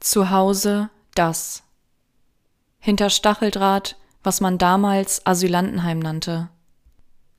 Zu 0.00 0.30
Hause 0.30 0.90
das. 1.14 1.62
Hinter 2.78 3.10
Stacheldraht, 3.10 3.96
was 4.22 4.40
man 4.40 4.58
damals 4.58 5.24
Asylantenheim 5.26 6.00
nannte, 6.00 6.48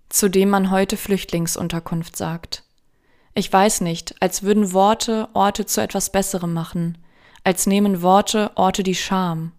zu 0.10 0.30
dem 0.30 0.50
man 0.50 0.72
heute 0.72 0.98
Flüchtlingsunterkunft 0.98 2.16
sagt. 2.16 2.63
Ich 3.34 3.51
weiß 3.51 3.82
nicht, 3.82 4.22
als 4.22 4.44
würden 4.44 4.74
Worte 4.74 5.30
Orte 5.34 5.66
zu 5.66 5.82
etwas 5.82 6.12
Besserem 6.12 6.54
machen, 6.54 6.98
als 7.43 7.67
nehmen 7.67 8.01
Worte 8.01 8.51
Orte 8.55 8.84
die 8.84 8.96
Scham. 8.96 9.51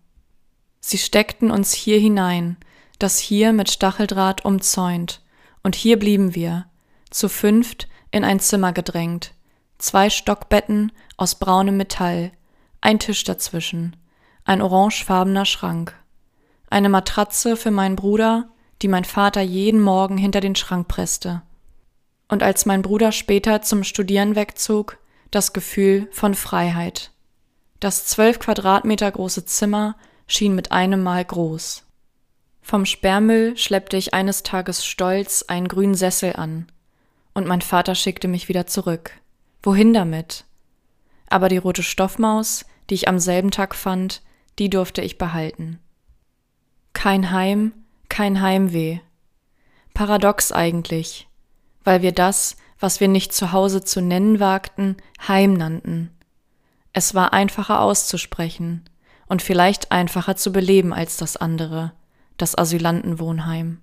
Sie 0.81 0.99
steckten 0.99 1.51
uns 1.51 1.73
hier 1.73 1.99
hinein, 1.99 2.57
das 2.99 3.19
hier 3.19 3.53
mit 3.53 3.71
Stacheldraht 3.71 4.45
umzäunt, 4.45 5.23
und 5.63 5.75
hier 5.75 5.99
blieben 5.99 6.35
wir, 6.35 6.67
zu 7.11 7.29
fünft 7.29 7.89
in 8.11 8.25
ein 8.25 8.41
Zimmer 8.41 8.73
gedrängt, 8.73 9.35
zwei 9.79 10.11
Stockbetten 10.11 10.93
aus 11.17 11.35
braunem 11.35 11.77
Metall, 11.77 12.33
ein 12.81 12.99
Tisch 12.99 13.25
dazwischen, 13.25 13.97
ein 14.45 14.63
orangefarbener 14.63 15.45
Schrank, 15.45 15.95
eine 16.71 16.89
Matratze 16.89 17.57
für 17.57 17.71
meinen 17.71 17.97
Bruder, 17.97 18.49
die 18.83 18.89
mein 18.89 19.05
Vater 19.05 19.43
jeden 19.43 19.81
Morgen 19.81 20.17
hinter 20.17 20.41
den 20.41 20.57
Schrank 20.57 20.89
presste. 20.89 21.43
Und 22.29 22.43
als 22.43 22.65
mein 22.65 22.83
Bruder 22.83 23.13
später 23.13 23.61
zum 23.61 23.85
Studieren 23.85 24.37
wegzog, 24.37 24.99
das 25.31 25.53
Gefühl 25.53 26.09
von 26.13 26.35
Freiheit. 26.35 27.10
Das 27.81 28.05
zwölf 28.05 28.39
Quadratmeter 28.39 29.11
große 29.11 29.47
Zimmer 29.47 29.97
schien 30.27 30.55
mit 30.55 30.71
einem 30.71 31.03
Mal 31.03 31.25
groß. 31.25 31.85
Vom 32.61 32.85
Sperrmüll 32.85 33.57
schleppte 33.57 33.97
ich 33.97 34.13
eines 34.13 34.43
Tages 34.43 34.85
stolz 34.85 35.45
einen 35.49 35.67
grünen 35.67 35.95
Sessel 35.95 36.37
an, 36.37 36.71
und 37.33 37.47
mein 37.47 37.63
Vater 37.63 37.95
schickte 37.95 38.29
mich 38.29 38.49
wieder 38.49 38.67
zurück. 38.67 39.13
Wohin 39.63 39.95
damit? 39.95 40.45
Aber 41.29 41.49
die 41.49 41.57
rote 41.57 41.83
Stoffmaus, 41.83 42.67
die 42.91 42.95
ich 42.95 43.09
am 43.09 43.19
selben 43.19 43.51
Tag 43.51 43.75
fand, 43.75 44.21
die 44.59 44.69
durfte 44.69 45.01
ich 45.01 45.17
behalten. 45.17 45.79
Kein 46.93 47.31
Heim, 47.31 47.73
kein 48.11 48.43
Heimweh. 48.43 48.99
Paradox 49.95 50.53
eigentlich, 50.53 51.29
weil 51.83 52.03
wir 52.03 52.13
das, 52.13 52.57
was 52.79 53.01
wir 53.01 53.09
nicht 53.09 53.33
zu 53.33 53.53
Hause 53.53 53.83
zu 53.83 54.03
nennen 54.03 54.39
wagten, 54.39 54.97
Heim 55.27 55.55
nannten. 55.55 56.11
Es 56.93 57.15
war 57.15 57.33
einfacher 57.33 57.81
auszusprechen 57.81 58.85
und 59.27 59.43
vielleicht 59.43 59.93
einfacher 59.93 60.37
zu 60.37 60.53
beleben 60.53 60.93
als 60.93 61.17
das 61.17 61.37
andere, 61.37 61.93
das 62.37 62.59
Asylantenwohnheim. 62.59 63.81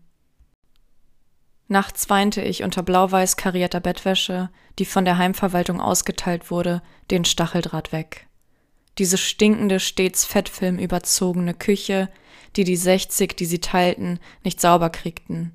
Nachts 1.70 2.10
weinte 2.10 2.42
ich 2.42 2.64
unter 2.64 2.84
blau-weiß 2.84 3.38
karierter 3.38 3.80
Bettwäsche, 3.80 4.50
die 4.80 4.86
von 4.86 5.06
der 5.06 5.18
Heimverwaltung 5.18 5.82
ausgeteilt 5.82 6.52
wurde, 6.52 6.82
den 7.12 7.26
Stacheldraht 7.26 7.92
weg. 7.92 8.28
Diese 8.98 9.18
stinkende, 9.18 9.80
stets 9.80 10.26
fettfilmüberzogene 10.26 11.54
Küche, 11.54 12.10
die 12.56 12.64
die 12.64 12.78
sechzig, 12.78 13.38
die 13.38 13.46
sie 13.46 13.60
teilten, 13.60 14.20
nicht 14.44 14.60
sauber 14.60 14.90
kriegten. 14.90 15.54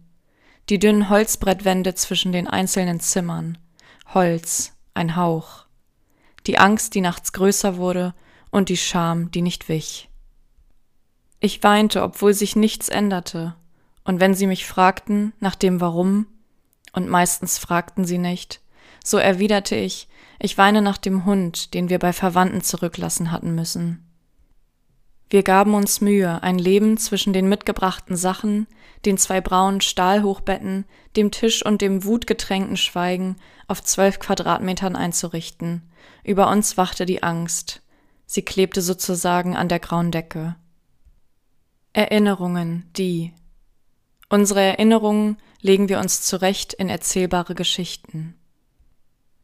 Die 0.68 0.78
dünnen 0.78 1.08
Holzbrettwände 1.08 1.94
zwischen 1.94 2.32
den 2.32 2.46
einzelnen 2.46 3.00
Zimmern. 3.00 3.58
Holz, 4.14 4.72
ein 4.94 5.16
Hauch 5.16 5.61
die 6.46 6.58
Angst, 6.58 6.94
die 6.94 7.00
nachts 7.00 7.32
größer 7.32 7.76
wurde, 7.76 8.14
und 8.50 8.68
die 8.68 8.76
Scham, 8.76 9.30
die 9.30 9.42
nicht 9.42 9.68
wich. 9.68 10.10
Ich 11.40 11.62
weinte, 11.62 12.02
obwohl 12.02 12.34
sich 12.34 12.54
nichts 12.54 12.88
änderte, 12.88 13.54
und 14.04 14.20
wenn 14.20 14.34
sie 14.34 14.46
mich 14.46 14.66
fragten 14.66 15.32
nach 15.40 15.54
dem 15.54 15.80
Warum, 15.80 16.26
und 16.92 17.08
meistens 17.08 17.58
fragten 17.58 18.04
sie 18.04 18.18
nicht, 18.18 18.60
so 19.04 19.16
erwiderte 19.18 19.74
ich, 19.74 20.08
ich 20.38 20.58
weine 20.58 20.82
nach 20.82 20.98
dem 20.98 21.24
Hund, 21.24 21.74
den 21.74 21.88
wir 21.88 21.98
bei 21.98 22.12
Verwandten 22.12 22.62
zurücklassen 22.62 23.30
hatten 23.30 23.54
müssen. 23.54 24.06
Wir 25.30 25.42
gaben 25.42 25.72
uns 25.72 26.02
Mühe, 26.02 26.42
ein 26.42 26.58
Leben 26.58 26.98
zwischen 26.98 27.32
den 27.32 27.48
mitgebrachten 27.48 28.16
Sachen, 28.16 28.66
den 29.06 29.16
zwei 29.16 29.40
braunen 29.40 29.80
Stahlhochbetten, 29.80 30.84
dem 31.16 31.30
Tisch 31.30 31.64
und 31.64 31.80
dem 31.80 32.04
wutgetränkten 32.04 32.76
Schweigen 32.76 33.36
auf 33.66 33.82
zwölf 33.82 34.18
Quadratmetern 34.18 34.94
einzurichten. 34.94 35.88
Über 36.24 36.48
uns 36.50 36.76
wachte 36.76 37.06
die 37.06 37.22
Angst. 37.22 37.82
Sie 38.26 38.42
klebte 38.42 38.80
sozusagen 38.80 39.56
an 39.56 39.68
der 39.68 39.78
grauen 39.78 40.10
Decke. 40.10 40.56
Erinnerungen, 41.92 42.90
die. 42.96 43.32
Unsere 44.28 44.62
Erinnerungen 44.62 45.36
legen 45.60 45.88
wir 45.88 45.98
uns 45.98 46.22
zurecht 46.22 46.72
in 46.72 46.88
erzählbare 46.88 47.54
Geschichten. 47.54 48.34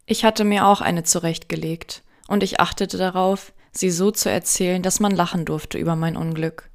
Ich 0.07 0.25
hatte 0.25 0.45
mir 0.45 0.67
auch 0.67 0.81
eine 0.81 1.03
zurechtgelegt, 1.03 2.03
und 2.29 2.43
ich 2.43 2.61
achtete 2.61 2.97
darauf, 2.97 3.53
sie 3.73 3.91
so 3.91 4.11
zu 4.11 4.31
erzählen, 4.31 4.83
dass 4.83 5.01
man 5.01 5.13
lachen 5.13 5.45
durfte 5.45 5.77
über 5.77 5.97
mein 5.97 6.17
Unglück. 6.17 6.71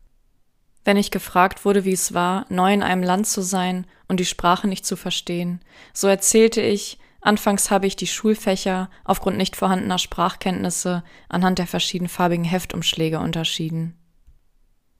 Wenn 0.85 0.97
ich 0.97 1.11
gefragt 1.11 1.65
wurde, 1.65 1.85
wie 1.85 1.93
es 1.93 2.13
war, 2.13 2.45
neu 2.49 2.73
in 2.73 2.83
einem 2.83 3.03
Land 3.03 3.25
zu 3.25 3.41
sein 3.41 3.87
und 4.07 4.19
die 4.19 4.25
Sprache 4.25 4.67
nicht 4.67 4.85
zu 4.85 4.95
verstehen, 4.95 5.61
so 5.93 6.07
erzählte 6.07 6.61
ich, 6.61 6.99
anfangs 7.23 7.71
habe 7.71 7.87
ich 7.87 7.95
die 7.95 8.07
Schulfächer 8.07 8.89
aufgrund 9.03 9.37
nicht 9.37 9.55
vorhandener 9.55 9.97
Sprachkenntnisse 9.97 11.03
anhand 11.29 11.59
der 11.59 11.67
verschiedenfarbigen 11.67 12.45
Heftumschläge 12.45 13.19
unterschieden. 13.19 13.97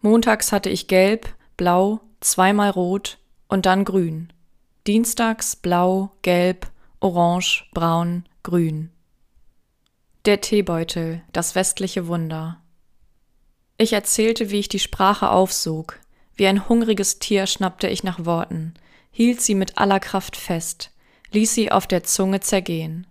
Montags 0.02 0.52
hatte 0.52 0.70
ich 0.70 0.88
gelb, 0.88 1.34
blau, 1.56 2.02
zweimal 2.20 2.70
rot 2.70 3.20
und 3.48 3.66
dann 3.66 3.86
grün. 3.86 4.34
Dienstags 4.88 5.56
blau, 5.56 6.12
gelb, 6.24 6.70
orange, 7.00 7.66
braun, 7.74 8.26
grün. 8.44 8.92
Der 10.26 10.42
Teebeutel, 10.42 11.22
das 11.34 11.56
westliche 11.56 12.08
Wunder. 12.08 12.62
Ich 13.78 13.94
erzählte, 13.94 14.50
wie 14.52 14.60
ich 14.60 14.70
die 14.70 14.80
Sprache 14.80 15.30
aufsog. 15.30 16.00
Wie 16.36 16.48
ein 16.48 16.68
hungriges 16.70 17.20
Tier 17.20 17.46
schnappte 17.48 17.88
ich 17.88 18.04
nach 18.04 18.26
Worten, 18.26 18.74
hielt 19.12 19.42
sie 19.42 19.56
mit 19.56 19.78
aller 19.78 20.00
Kraft 20.00 20.36
fest, 20.38 20.92
ließ 21.34 21.54
sie 21.54 21.72
auf 21.72 21.88
der 21.88 22.04
Zunge 22.04 22.40
zergehen. 22.40 23.08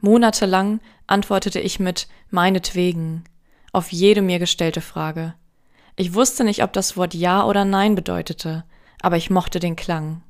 Monatelang 0.00 0.80
antwortete 1.06 1.60
ich 1.60 1.80
mit 1.80 2.08
meinetwegen 2.30 3.24
auf 3.72 3.92
jede 3.92 4.22
mir 4.22 4.38
gestellte 4.38 4.80
Frage. 4.80 5.34
Ich 5.96 6.14
wusste 6.14 6.44
nicht, 6.44 6.62
ob 6.62 6.72
das 6.72 6.96
Wort 6.96 7.14
Ja 7.14 7.44
oder 7.44 7.64
Nein 7.64 7.94
bedeutete, 7.94 8.64
aber 9.02 9.16
ich 9.16 9.30
mochte 9.30 9.60
den 9.60 9.76
Klang. 9.76 10.22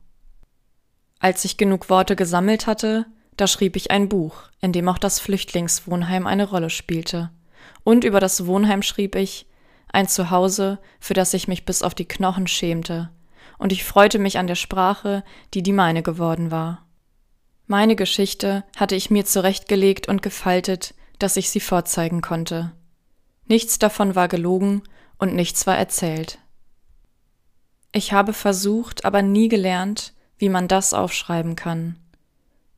Als 1.20 1.44
ich 1.44 1.56
genug 1.56 1.90
Worte 1.90 2.16
gesammelt 2.16 2.66
hatte, 2.66 3.06
da 3.36 3.46
schrieb 3.46 3.76
ich 3.76 3.90
ein 3.90 4.08
Buch, 4.08 4.34
in 4.60 4.72
dem 4.72 4.88
auch 4.88 4.98
das 4.98 5.20
Flüchtlingswohnheim 5.20 6.26
eine 6.26 6.48
Rolle 6.48 6.70
spielte. 6.70 7.30
Und 7.84 8.04
über 8.04 8.20
das 8.20 8.46
Wohnheim 8.46 8.82
schrieb 8.82 9.14
ich 9.14 9.46
ein 9.92 10.08
Zuhause, 10.08 10.78
für 11.00 11.14
das 11.14 11.34
ich 11.34 11.48
mich 11.48 11.64
bis 11.64 11.82
auf 11.82 11.94
die 11.94 12.08
Knochen 12.08 12.46
schämte, 12.46 13.10
und 13.58 13.72
ich 13.72 13.84
freute 13.84 14.18
mich 14.18 14.38
an 14.38 14.46
der 14.46 14.54
Sprache, 14.54 15.24
die 15.54 15.62
die 15.62 15.72
meine 15.72 16.02
geworden 16.02 16.50
war. 16.50 16.87
Meine 17.70 17.96
Geschichte 17.96 18.64
hatte 18.76 18.94
ich 18.94 19.10
mir 19.10 19.26
zurechtgelegt 19.26 20.08
und 20.08 20.22
gefaltet, 20.22 20.94
dass 21.18 21.36
ich 21.36 21.50
sie 21.50 21.60
vorzeigen 21.60 22.22
konnte. 22.22 22.72
Nichts 23.44 23.78
davon 23.78 24.14
war 24.14 24.26
gelogen 24.26 24.82
und 25.18 25.34
nichts 25.34 25.66
war 25.66 25.76
erzählt. 25.76 26.38
Ich 27.92 28.14
habe 28.14 28.32
versucht, 28.32 29.04
aber 29.04 29.20
nie 29.20 29.48
gelernt, 29.48 30.14
wie 30.38 30.48
man 30.48 30.66
das 30.66 30.94
aufschreiben 30.94 31.56
kann. 31.56 31.96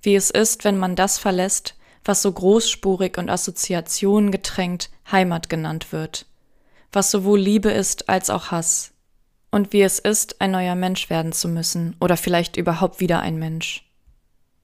Wie 0.03 0.17
es 0.17 0.29
ist, 0.29 0.65
wenn 0.65 0.77
man 0.77 0.97
das 0.97 1.19
verlässt, 1.19 1.77
was 2.05 2.21
so 2.21 2.33
großspurig 2.33 3.17
und 3.17 3.31
Assoziationen 3.31 4.33
getränkt 4.33 4.91
Heimat 5.13 5.49
genannt 5.49 5.93
wird, 5.93 6.27
was 6.91 7.13
sowohl 7.13 7.39
Liebe 7.39 7.71
ist 7.71 8.09
als 8.09 8.29
auch 8.29 8.51
Hass, 8.51 8.91
und 9.53 9.73
wie 9.73 9.83
es 9.83 10.01
ist, 10.01 10.41
ein 10.41 10.51
neuer 10.51 10.75
Mensch 10.75 11.11
werden 11.11 11.33
zu 11.33 11.47
müssen 11.47 11.95
oder 12.01 12.17
vielleicht 12.17 12.57
überhaupt 12.57 12.99
wieder 12.99 13.21
ein 13.21 13.39
Mensch. 13.39 13.85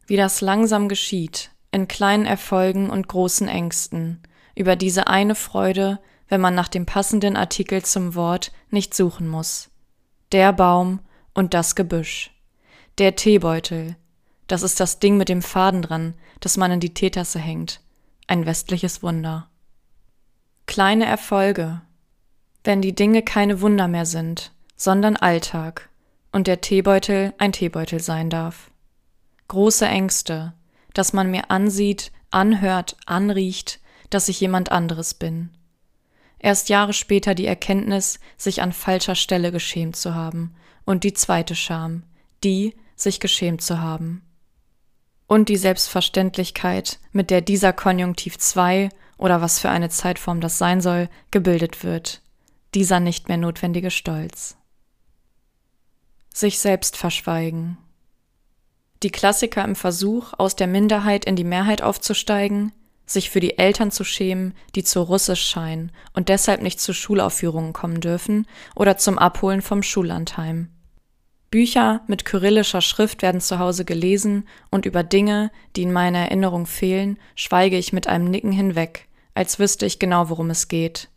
Wie 0.06 0.16
das 0.16 0.40
langsam 0.40 0.88
geschieht, 0.88 1.50
in 1.72 1.88
kleinen 1.88 2.26
Erfolgen 2.26 2.90
und 2.90 3.08
großen 3.08 3.48
Ängsten, 3.48 4.22
über 4.54 4.76
diese 4.76 5.08
eine 5.08 5.34
Freude, 5.34 5.98
wenn 6.28 6.40
man 6.40 6.54
nach 6.54 6.68
dem 6.68 6.86
passenden 6.86 7.36
Artikel 7.36 7.84
zum 7.84 8.14
Wort 8.14 8.52
nicht 8.70 8.94
suchen 8.94 9.28
muss. 9.28 9.70
Der 10.32 10.52
Baum 10.52 11.00
und 11.34 11.54
das 11.54 11.74
Gebüsch. 11.74 12.32
Der 12.98 13.14
Teebeutel. 13.16 13.96
Das 14.46 14.62
ist 14.62 14.80
das 14.80 15.00
Ding 15.00 15.16
mit 15.16 15.28
dem 15.28 15.42
Faden 15.42 15.82
dran, 15.82 16.14
das 16.40 16.56
man 16.56 16.70
in 16.72 16.80
die 16.80 16.94
Teetasse 16.94 17.38
hängt. 17.38 17.80
Ein 18.26 18.46
westliches 18.46 19.02
Wunder. 19.02 19.48
Kleine 20.66 21.06
Erfolge. 21.06 21.82
Wenn 22.64 22.82
die 22.82 22.94
Dinge 22.94 23.22
keine 23.22 23.60
Wunder 23.60 23.86
mehr 23.86 24.06
sind, 24.06 24.52
sondern 24.76 25.16
Alltag 25.16 25.88
und 26.32 26.46
der 26.46 26.60
Teebeutel 26.60 27.34
ein 27.38 27.52
Teebeutel 27.52 28.00
sein 28.00 28.30
darf. 28.30 28.70
Große 29.48 29.86
Ängste, 29.86 30.54
dass 30.94 31.12
man 31.12 31.30
mir 31.30 31.50
ansieht, 31.50 32.12
anhört, 32.30 32.96
anriecht, 33.06 33.80
dass 34.10 34.28
ich 34.28 34.40
jemand 34.40 34.72
anderes 34.72 35.14
bin. 35.14 35.50
Erst 36.38 36.68
Jahre 36.68 36.92
später 36.92 37.34
die 37.34 37.46
Erkenntnis, 37.46 38.20
sich 38.36 38.62
an 38.62 38.72
falscher 38.72 39.14
Stelle 39.14 39.52
geschämt 39.52 39.96
zu 39.96 40.14
haben, 40.14 40.54
und 40.84 41.04
die 41.04 41.14
zweite 41.14 41.54
Scham, 41.54 42.04
die, 42.44 42.74
sich 42.94 43.20
geschämt 43.20 43.62
zu 43.62 43.80
haben. 43.80 44.22
Und 45.26 45.48
die 45.48 45.56
Selbstverständlichkeit, 45.56 47.00
mit 47.12 47.30
der 47.30 47.40
dieser 47.40 47.72
Konjunktiv 47.72 48.38
2 48.38 48.90
oder 49.18 49.40
was 49.40 49.58
für 49.58 49.70
eine 49.70 49.88
Zeitform 49.88 50.40
das 50.40 50.58
sein 50.58 50.80
soll, 50.80 51.08
gebildet 51.30 51.82
wird, 51.82 52.22
dieser 52.74 53.00
nicht 53.00 53.28
mehr 53.28 53.38
notwendige 53.38 53.90
Stolz. 53.90 54.56
Sich 56.32 56.58
selbst 56.58 56.96
verschweigen. 56.96 57.78
Die 59.02 59.10
Klassiker 59.10 59.64
im 59.64 59.76
Versuch, 59.76 60.32
aus 60.38 60.56
der 60.56 60.66
Minderheit 60.66 61.24
in 61.24 61.36
die 61.36 61.44
Mehrheit 61.44 61.82
aufzusteigen, 61.82 62.72
sich 63.06 63.30
für 63.30 63.40
die 63.40 63.58
Eltern 63.58 63.90
zu 63.90 64.04
schämen, 64.04 64.54
die 64.74 64.82
zu 64.82 65.00
russisch 65.00 65.46
scheinen 65.46 65.92
und 66.12 66.28
deshalb 66.28 66.62
nicht 66.62 66.80
zu 66.80 66.92
Schulaufführungen 66.92 67.72
kommen 67.72 68.00
dürfen 68.00 68.46
oder 68.74 68.96
zum 68.96 69.18
Abholen 69.18 69.62
vom 69.62 69.82
Schullandheim. 69.82 70.68
Bücher 71.50 72.00
mit 72.08 72.24
kyrillischer 72.24 72.80
Schrift 72.80 73.22
werden 73.22 73.40
zu 73.40 73.58
Hause 73.58 73.84
gelesen 73.84 74.48
und 74.70 74.84
über 74.84 75.04
Dinge, 75.04 75.52
die 75.76 75.82
in 75.82 75.92
meiner 75.92 76.18
Erinnerung 76.18 76.66
fehlen, 76.66 77.18
schweige 77.36 77.78
ich 77.78 77.92
mit 77.92 78.08
einem 78.08 78.28
Nicken 78.28 78.50
hinweg, 78.50 79.06
als 79.34 79.58
wüsste 79.58 79.86
ich 79.86 79.98
genau, 80.00 80.28
worum 80.28 80.50
es 80.50 80.66
geht. 80.66 81.08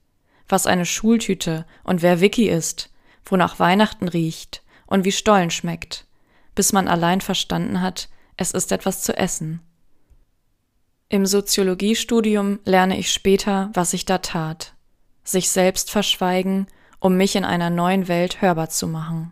Was 0.47 0.67
eine 0.67 0.85
Schultüte 0.85 1.65
und 1.83 2.01
wer 2.01 2.21
Vicky 2.21 2.47
ist, 2.47 2.91
wonach 3.25 3.59
Weihnachten 3.59 4.07
riecht 4.07 4.61
und 4.85 5.03
wie 5.05 5.11
Stollen 5.11 5.51
schmeckt, 5.51 6.05
bis 6.59 6.73
man 6.73 6.89
allein 6.89 7.21
verstanden 7.21 7.79
hat, 7.79 8.09
es 8.35 8.51
ist 8.51 8.73
etwas 8.73 9.01
zu 9.01 9.15
essen. 9.15 9.61
Im 11.07 11.25
Soziologiestudium 11.25 12.59
lerne 12.65 12.99
ich 12.99 13.13
später, 13.13 13.69
was 13.73 13.93
ich 13.93 14.03
da 14.03 14.17
tat. 14.17 14.73
Sich 15.23 15.51
selbst 15.51 15.89
verschweigen, 15.89 16.67
um 16.99 17.15
mich 17.15 17.37
in 17.37 17.45
einer 17.45 17.69
neuen 17.69 18.09
Welt 18.09 18.41
hörbar 18.41 18.69
zu 18.69 18.87
machen. 18.87 19.31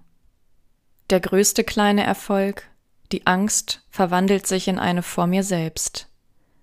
Der 1.10 1.20
größte 1.20 1.66
kleine 1.66 2.06
Erfolg, 2.06 2.70
die 3.12 3.28
Angst, 3.28 3.82
verwandelt 3.90 4.48
sich 4.48 4.70
in 4.70 4.80
eine 4.80 5.04
vor 5.04 5.28
mir 5.28 5.44
selbst. 5.44 6.08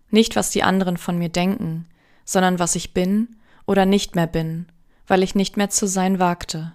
Nicht, 0.09 0.35
was 0.35 0.49
die 0.49 0.63
anderen 0.63 0.97
von 0.97 1.19
mir 1.19 1.29
denken, 1.29 1.91
sondern 2.25 2.59
was 2.59 2.75
ich 2.75 2.95
bin 2.95 3.37
oder 3.67 3.85
nicht 3.85 4.15
mehr 4.15 4.29
bin, 4.29 4.65
weil 5.07 5.23
ich 5.23 5.35
nicht 5.35 5.59
mehr 5.59 5.69
zu 5.69 5.87
sein 5.87 6.19
wagte. 6.19 6.73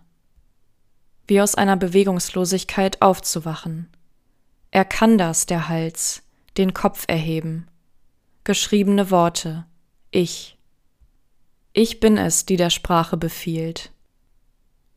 Wie 1.30 1.42
aus 1.42 1.54
einer 1.54 1.78
Bewegungslosigkeit 1.78 3.04
aufzuwachen. 3.04 3.88
Er 4.72 4.84
kann 4.84 5.20
das, 5.20 5.46
der 5.46 5.70
Hals, 5.70 6.24
den 6.58 6.74
Kopf 6.74 7.04
erheben. 7.06 7.68
Geschriebene 8.46 9.12
Worte. 9.12 9.68
Ich. 10.10 10.58
Ich 11.72 12.00
bin 12.00 12.18
es, 12.18 12.48
die 12.48 12.56
der 12.56 12.72
Sprache 12.72 13.16
befiehlt. 13.16 13.92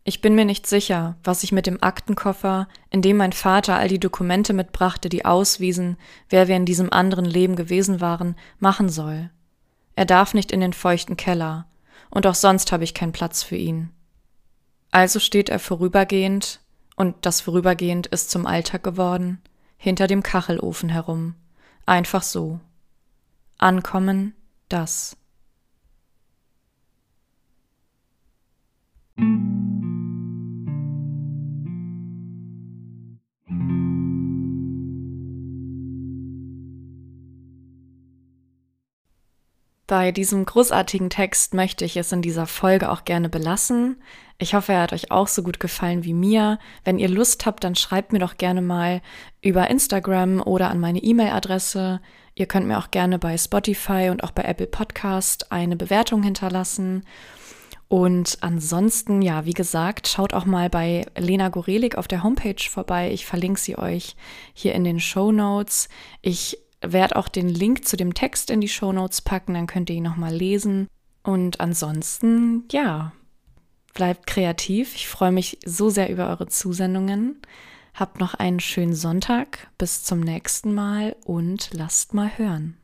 Ich 0.04 0.22
bin 0.22 0.34
mir 0.34 0.46
nicht 0.46 0.66
sicher, 0.66 1.16
was 1.22 1.42
ich 1.42 1.52
mit 1.52 1.66
dem 1.66 1.82
Aktenkoffer, 1.82 2.66
in 2.88 3.02
dem 3.02 3.18
mein 3.18 3.34
Vater 3.34 3.76
all 3.76 3.88
die 3.88 4.00
Dokumente 4.00 4.54
mitbrachte, 4.54 5.10
die 5.10 5.26
auswiesen, 5.26 5.98
wer 6.30 6.48
wir 6.48 6.56
in 6.56 6.64
diesem 6.64 6.90
anderen 6.90 7.26
Leben 7.26 7.56
gewesen 7.56 8.00
waren, 8.00 8.36
machen 8.58 8.88
soll. 8.88 9.28
Er 9.96 10.06
darf 10.06 10.32
nicht 10.32 10.50
in 10.50 10.62
den 10.62 10.72
feuchten 10.72 11.18
Keller, 11.18 11.66
und 12.08 12.26
auch 12.26 12.34
sonst 12.34 12.72
habe 12.72 12.84
ich 12.84 12.94
keinen 12.94 13.12
Platz 13.12 13.42
für 13.42 13.56
ihn. 13.56 13.90
Also 14.92 15.18
steht 15.20 15.48
er 15.48 15.58
vorübergehend, 15.58 16.60
und 16.96 17.16
das 17.22 17.40
vorübergehend 17.40 18.06
ist 18.08 18.30
zum 18.30 18.46
Alltag 18.46 18.84
geworden, 18.84 19.40
hinter 19.78 20.06
dem 20.06 20.22
Kachelofen 20.22 20.90
herum, 20.90 21.34
einfach 21.86 22.22
so. 22.22 22.60
Ankommen, 23.58 24.34
das. 24.68 25.16
Bei 39.92 40.10
diesem 40.10 40.46
großartigen 40.46 41.10
Text 41.10 41.52
möchte 41.52 41.84
ich 41.84 41.98
es 41.98 42.12
in 42.12 42.22
dieser 42.22 42.46
Folge 42.46 42.90
auch 42.90 43.04
gerne 43.04 43.28
belassen. 43.28 44.00
Ich 44.38 44.54
hoffe, 44.54 44.72
er 44.72 44.80
hat 44.80 44.94
euch 44.94 45.10
auch 45.10 45.28
so 45.28 45.42
gut 45.42 45.60
gefallen 45.60 46.02
wie 46.02 46.14
mir. 46.14 46.58
Wenn 46.82 46.98
ihr 46.98 47.10
Lust 47.10 47.44
habt, 47.44 47.62
dann 47.62 47.74
schreibt 47.74 48.10
mir 48.10 48.18
doch 48.18 48.38
gerne 48.38 48.62
mal 48.62 49.02
über 49.42 49.68
Instagram 49.68 50.40
oder 50.40 50.70
an 50.70 50.80
meine 50.80 51.02
E-Mail-Adresse. 51.02 52.00
Ihr 52.34 52.46
könnt 52.46 52.66
mir 52.66 52.78
auch 52.78 52.90
gerne 52.90 53.18
bei 53.18 53.36
Spotify 53.36 54.08
und 54.10 54.24
auch 54.24 54.30
bei 54.30 54.44
Apple 54.44 54.66
Podcast 54.66 55.52
eine 55.52 55.76
Bewertung 55.76 56.22
hinterlassen. 56.22 57.04
Und 57.88 58.38
ansonsten, 58.40 59.20
ja, 59.20 59.44
wie 59.44 59.52
gesagt, 59.52 60.08
schaut 60.08 60.32
auch 60.32 60.46
mal 60.46 60.70
bei 60.70 61.04
Lena 61.18 61.50
Gorelik 61.50 61.98
auf 61.98 62.08
der 62.08 62.22
Homepage 62.22 62.64
vorbei. 62.66 63.12
Ich 63.12 63.26
verlinke 63.26 63.60
sie 63.60 63.76
euch 63.76 64.16
hier 64.54 64.74
in 64.74 64.84
den 64.84 65.00
Show 65.00 65.32
Notes. 65.32 65.90
Ich 66.22 66.61
werde 66.82 67.16
auch 67.16 67.28
den 67.28 67.48
Link 67.48 67.86
zu 67.86 67.96
dem 67.96 68.14
Text 68.14 68.50
in 68.50 68.60
die 68.60 68.68
Show 68.68 68.92
Notes 68.92 69.20
packen, 69.22 69.54
dann 69.54 69.66
könnt 69.66 69.90
ihr 69.90 69.96
ihn 69.96 70.02
nochmal 70.02 70.34
lesen. 70.34 70.88
Und 71.22 71.60
ansonsten, 71.60 72.64
ja, 72.70 73.12
bleibt 73.94 74.26
kreativ. 74.26 74.94
Ich 74.94 75.08
freue 75.08 75.32
mich 75.32 75.58
so 75.64 75.90
sehr 75.90 76.10
über 76.10 76.28
eure 76.28 76.48
Zusendungen. 76.48 77.40
Habt 77.94 78.20
noch 78.20 78.34
einen 78.34 78.60
schönen 78.60 78.94
Sonntag. 78.94 79.68
Bis 79.78 80.02
zum 80.02 80.20
nächsten 80.20 80.74
Mal 80.74 81.16
und 81.24 81.70
lasst 81.72 82.14
mal 82.14 82.30
hören. 82.38 82.76